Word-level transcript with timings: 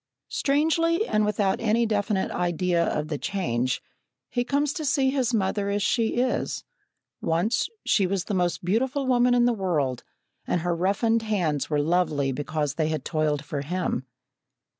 Strangely, 0.29 1.05
and 1.05 1.23
without 1.27 1.59
any 1.59 1.85
definite 1.85 2.31
idea 2.31 2.83
of 2.83 3.07
the 3.07 3.19
change, 3.19 3.83
he 4.31 4.43
comes 4.43 4.73
to 4.73 4.83
see 4.83 5.11
his 5.11 5.31
mother 5.31 5.69
as 5.69 5.83
she 5.83 6.15
is. 6.15 6.63
Once, 7.21 7.69
she 7.85 8.07
was 8.07 8.23
the 8.23 8.33
most 8.33 8.65
beautiful 8.65 9.05
woman 9.05 9.35
in 9.35 9.45
the 9.45 9.53
world, 9.53 10.03
and 10.47 10.61
her 10.61 10.75
roughened 10.75 11.21
hands 11.21 11.69
were 11.69 11.83
lovely 11.83 12.31
because 12.31 12.73
they 12.73 12.87
had 12.89 13.05
toiled 13.05 13.45
for 13.45 13.61
him. 13.61 14.07